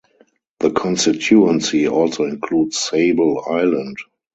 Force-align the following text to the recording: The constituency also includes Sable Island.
The 0.61 0.71
constituency 0.71 1.87
also 1.87 2.23
includes 2.23 2.79
Sable 2.79 3.45
Island. 3.47 3.97